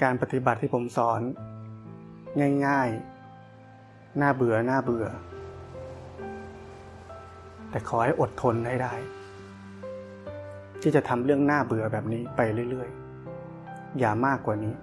[0.03, 1.21] การปฏิบัติที่ผมสอน
[2.67, 5.07] ง่ายๆ น่าเบื่อน่าเบื่อ
[7.71, 8.95] แต่ขอให้อดทนให้ได้
[10.83, 12.41] ที่จะทำเรื่องน้าเบื่อแบบนี้ไป
[12.71, 14.75] เรื่อยๆ อย่ามากกว่านี้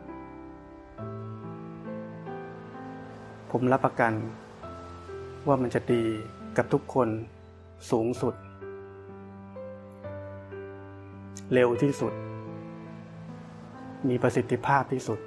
[3.51, 4.13] ผมรับประกัน
[5.47, 6.03] ว่ามันจะดี
[6.57, 7.09] กับทุกคน
[7.91, 8.35] สูงสุด
[11.53, 12.13] เร็วที่สุด
[14.07, 15.19] มีประสิทธิภาพที่สุด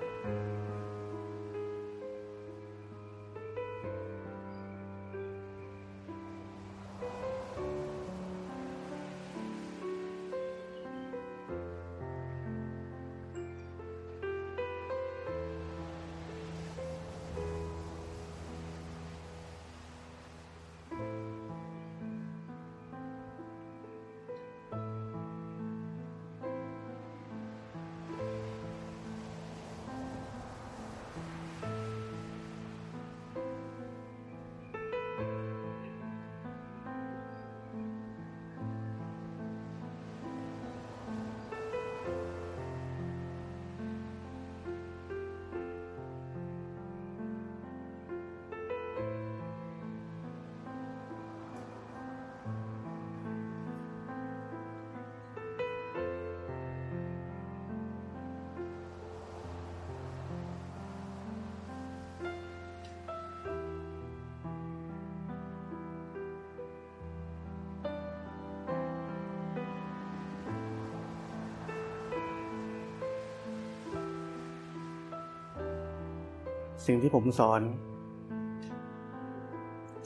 [76.86, 77.60] สิ่งที่ผมสอน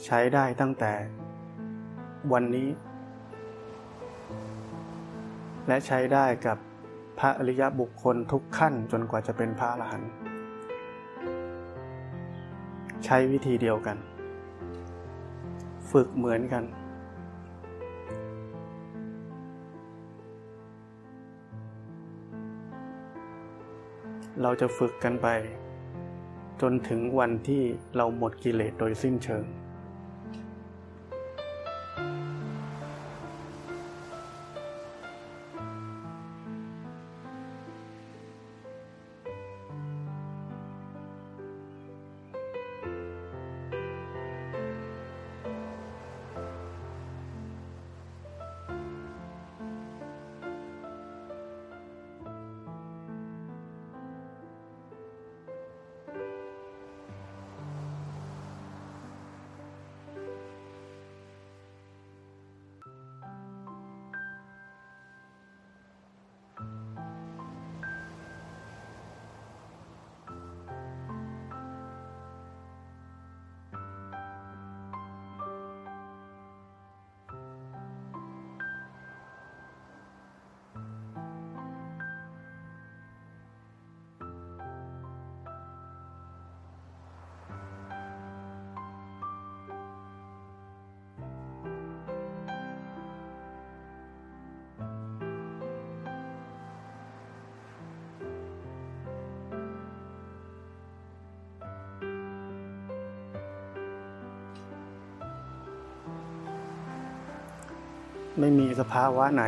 [0.05, 0.93] ใช้ได้ตั้งแต่
[2.33, 2.69] วันนี้
[5.67, 6.57] และใช้ได้กับ
[7.19, 10.11] พระอริยบุคคลทุกขั้นจนกว่าจะเป็นพระอรหันต์
[13.05, 13.97] ใช้วิธีเดียวกัน
[15.91, 16.63] ฝึกเหมือนกัน
[24.41, 25.27] เราจะฝึกกันไป
[26.61, 27.63] จนถึงวันที่
[27.95, 29.45] เราหมดกิเลสโดยสิ้นเชิง
[108.39, 109.43] ไม่มีสภาวะไหน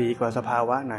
[0.00, 0.96] ดีกว่าสภาวะไหน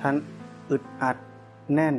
[0.00, 0.16] ท่าน
[0.70, 1.16] อึดอัด
[1.74, 1.96] แน่น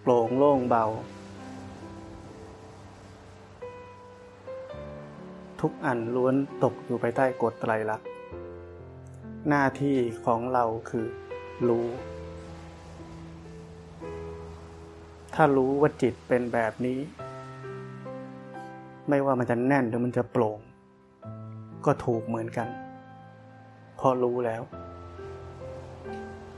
[0.00, 0.84] โปร่งโล่งเบา
[5.60, 8.08] ทุกอันล้วนตกอยู่ภายใต้กฎไตรลักษณ์
[9.48, 11.06] หน้าที่ของเราคือ
[11.68, 11.86] รู้
[15.34, 16.98] ถ้ารู้ว่าจิตเป็นแบบนี้
[19.08, 20.58] ไม่ว่ามันจะแน่นหรือมันจะโปร่ง
[21.86, 22.68] ก็ถูกเหมือนกัน
[23.98, 24.62] พอรู้แล้ว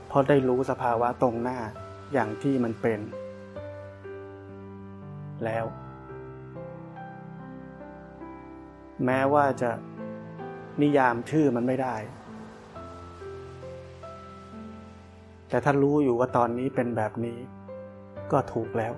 [0.09, 1.57] พอได้รู้สภาวะตรงหน้า
[2.13, 2.99] อย่างที่มันเป็น
[5.45, 5.65] แล้ว
[9.05, 9.71] แม้ว่าจะ
[10.81, 11.95] นิยามชื่อมันไม่ได้
[15.49, 17.37] แต่ถ้ารู้อยู่ว่าตอนนี้เป็นแบบนี้
[18.31, 18.93] ก็ถูกแล้ว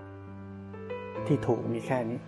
[1.28, 2.20] ที่ถูกมีแค่นี้